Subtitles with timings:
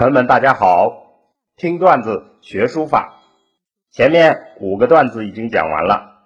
[0.00, 1.28] 朋友们，大家好！
[1.56, 3.20] 听段子学书法，
[3.90, 6.22] 前面五个段子已经讲完了，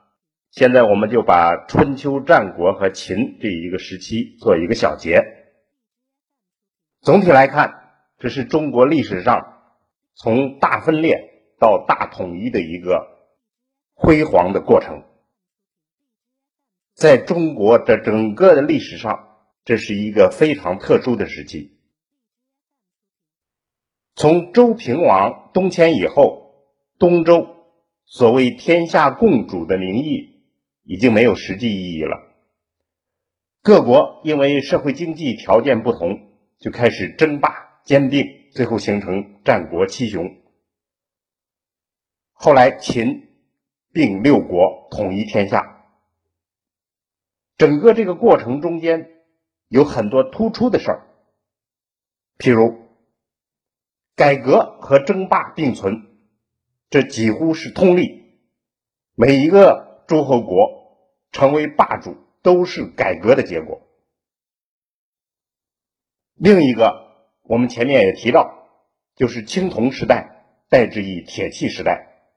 [0.53, 5.25] 现在我们就把春秋战国和秦这一个时期做一个小结。
[7.01, 7.91] 总体来看，
[8.21, 9.59] 这是中国历史上
[10.15, 13.09] 从大分裂到大统一的一个
[13.93, 15.03] 辉煌的过程。
[16.95, 21.74] 在中国的整个的历史上，这是一个非常特殊的时期。
[24.17, 26.55] 从周平王东迁以后，
[27.01, 27.49] 东周
[28.05, 30.45] 所谓天下共主的名义
[30.85, 32.17] 已经没有实际意义了。
[33.61, 40.37] 各国因为社会经济条件不同，就开始争霸兼并，最后形成战国七雄。
[42.33, 43.29] 后来秦
[43.93, 45.87] 并六国，统一天下。
[47.59, 49.11] 整个这个过程中间
[49.67, 51.07] 有很多突出的事儿，
[52.39, 52.84] 譬如。
[54.17, 56.07] 改革和争霸并存，
[56.89, 58.41] 这几乎是通例。
[59.15, 60.99] 每一个诸侯国
[61.33, 63.81] 成为霸主，都是改革的结果。
[66.35, 68.69] 另一个，我们前面也提到，
[69.17, 72.29] 就是青铜时代代之以铁器时代，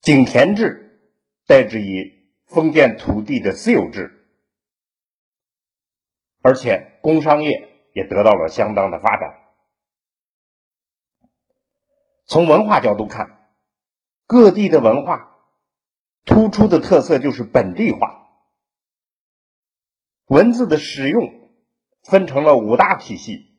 [0.00, 1.10] 井田制
[1.46, 4.28] 代之以封建土地的私有制，
[6.40, 9.41] 而且工商业也得到了相当的发展。
[12.32, 13.46] 从文化角度看，
[14.26, 15.36] 各地的文化
[16.24, 18.26] 突出的特色就是本地化。
[20.28, 21.50] 文字的使用
[22.02, 23.54] 分成了五大体系，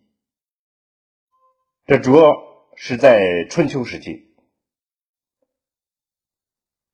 [1.86, 2.34] 这主要
[2.76, 4.36] 是在春秋时期。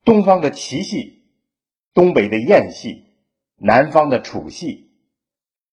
[0.04, 1.32] 东方的齐系，
[1.94, 3.06] 东北的燕系，
[3.56, 5.00] 南方的楚系，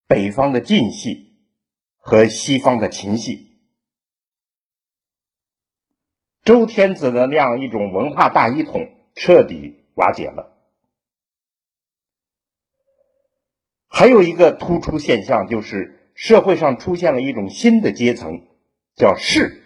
[0.06, 1.36] 北方的晋系
[1.98, 3.47] 和西方的秦系。
[6.48, 10.56] 周天子的那样一种文化大一统彻底瓦解了。
[13.86, 18.46] 还有一个突出现象，就是社会上出现了一种新的阶层，
[18.94, 19.62] 叫士，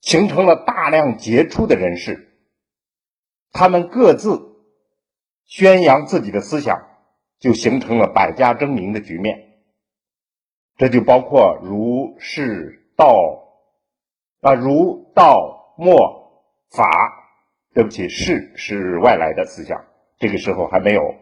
[0.00, 2.36] 形成了大量杰出的人士，
[3.52, 4.64] 他们各自
[5.44, 6.88] 宣扬自己的思想，
[7.38, 9.60] 就形成了百家争鸣的局面。
[10.76, 13.38] 这就包括儒、释、道。
[14.42, 16.84] 啊，儒、道、墨、法，
[17.72, 19.84] 对不起，士是外来的思想，
[20.18, 21.14] 这个时候还没有。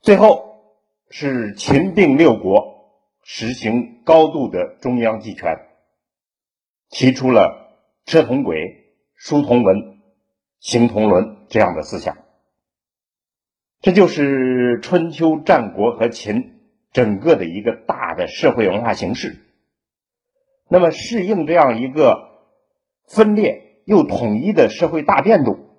[0.00, 0.78] 最后
[1.10, 2.90] 是秦并六国，
[3.22, 5.54] 实行高度的中央集权，
[6.88, 10.00] 提出了车同轨、书同文、
[10.58, 12.16] 行同伦这样的思想。
[13.82, 16.55] 这就是春秋战国和秦。
[16.96, 19.44] 整个的一个大的社会文化形式，
[20.66, 22.48] 那么适应这样一个
[23.06, 25.76] 分裂又统一的社会大变动，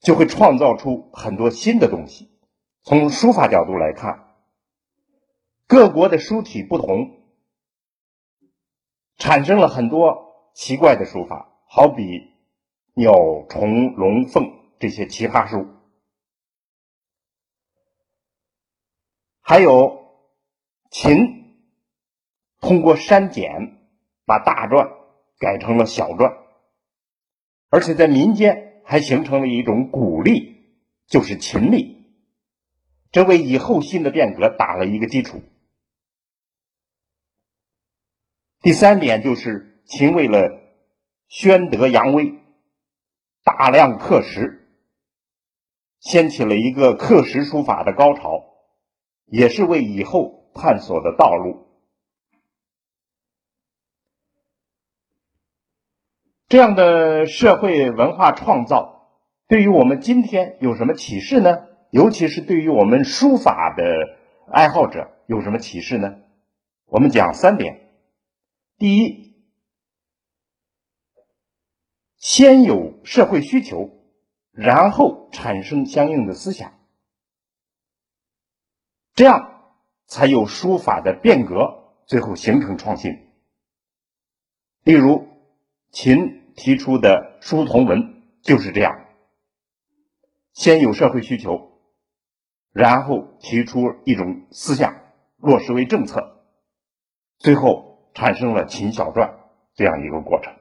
[0.00, 2.30] 就会创造出很多新的东西。
[2.82, 4.36] 从书法角度来看，
[5.66, 7.18] 各国的书体不同，
[9.18, 12.04] 产生了很多奇怪的书法，好比
[12.94, 13.12] 鸟、
[13.50, 15.68] 虫、龙、凤这些奇葩书。
[19.50, 20.14] 还有
[20.92, 21.56] 秦
[22.60, 23.80] 通过删减，
[24.24, 24.92] 把大篆
[25.40, 26.36] 改成了小篆，
[27.68, 30.78] 而且在民间还形成了一种古隶，
[31.08, 32.06] 就是秦隶，
[33.10, 35.42] 这为以后新的变革打了一个基础。
[38.60, 40.60] 第三点就是秦为了
[41.26, 42.38] 宣德扬威，
[43.42, 44.70] 大量刻石，
[45.98, 48.46] 掀起了一个刻石书法的高潮。
[49.30, 51.66] 也是为以后探索的道路。
[56.48, 59.08] 这样的社会文化创造，
[59.46, 61.68] 对于我们今天有什么启示呢？
[61.90, 63.84] 尤其是对于我们书法的
[64.52, 66.16] 爱好者有什么启示呢？
[66.86, 67.88] 我们讲三点：
[68.78, 69.36] 第一，
[72.16, 73.90] 先有社会需求，
[74.50, 76.79] 然后产生相应的思想。
[79.20, 79.74] 这样
[80.06, 83.28] 才有书法的变革，最后形成创新。
[84.82, 85.28] 例如，
[85.90, 89.04] 秦提出的书同文就是这样：
[90.54, 91.82] 先有社会需求，
[92.72, 94.96] 然后提出一种思想，
[95.36, 96.42] 落实为政策，
[97.36, 99.34] 最后产生了秦小篆
[99.74, 100.54] 这样一个过程。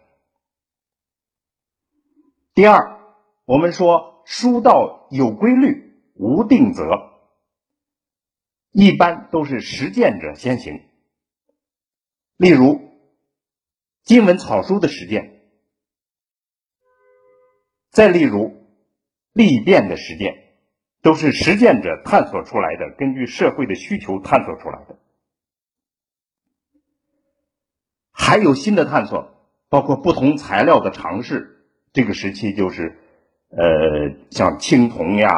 [2.54, 3.00] 第二，
[3.46, 6.90] 我们说书道有规律，无定则，
[8.72, 10.82] 一般都是实践者先行。
[12.38, 12.80] 例如，
[14.04, 15.42] 金文草书的实践，
[17.90, 18.66] 再例如
[19.34, 20.54] 历变的实践，
[21.02, 24.98] 都是实践者探索出来的，根据社会的需求探索出来的。
[28.12, 29.36] 还有新的探索，
[29.70, 31.66] 包括不同材料的尝试。
[31.92, 33.00] 这个时期就是，
[33.50, 35.30] 呃，像青铜呀、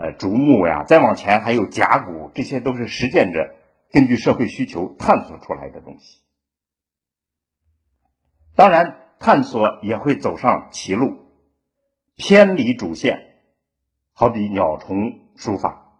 [0.00, 3.54] 呃竹木呀，再往前还有甲骨，这些都是实践者
[3.92, 6.22] 根据社会需求探索出来的东西。
[8.56, 11.26] 当然，探索也会走上歧路，
[12.16, 13.20] 偏离主线，
[14.14, 15.92] 好比鸟虫书法，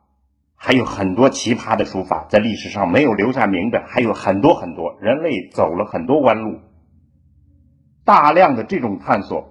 [0.55, 4.99] 还有很多奇葩的书法，在历史上没有留下名的还有很多很多。
[5.00, 6.61] 人类走了很多弯路，
[8.05, 9.50] 大量的这种探索。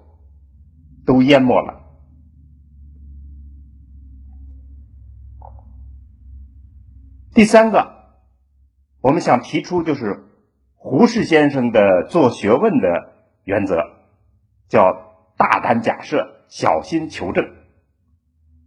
[1.06, 1.79] 都淹没了。
[7.40, 7.94] 第三个，
[9.00, 10.26] 我们想提出就是
[10.76, 13.14] 胡适先生的做学问的
[13.46, 13.78] 原则，
[14.68, 17.56] 叫大胆假设，小心求证。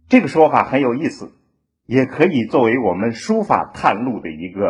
[0.09, 1.35] 这个说法很有意思，
[1.85, 4.65] 也可以作为我们书法探路的一个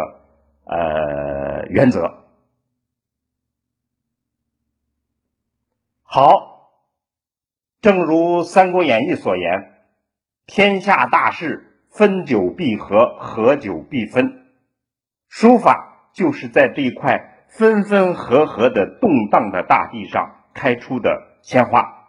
[0.66, 2.26] 呃原则。
[6.02, 6.52] 好。
[7.80, 9.72] 正如《三国演义》所言
[10.46, 14.48] ：“天下大事，分久必合，合久必分。”
[15.30, 22.08] 书法就是在这一块分分合合的动荡的大地上开出的鲜花。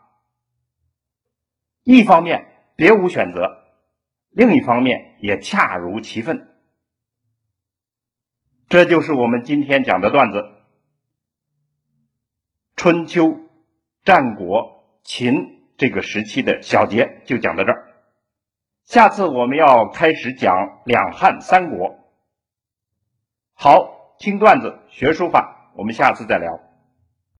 [1.83, 2.47] 一方面
[2.77, 3.65] 别无选择，
[4.31, 6.49] 另一方面也恰如其分。
[8.69, 10.45] 这就是我们今天讲的段子：
[12.77, 13.39] 春秋、
[14.03, 15.53] 战国、秦。
[15.77, 17.84] 这个时期的小节就讲到这儿，
[18.85, 21.97] 下次我们要开始讲两汉三国。
[23.55, 26.63] 好，听段子学书法，我们下次再聊。